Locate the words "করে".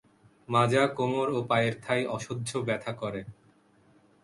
2.93-3.21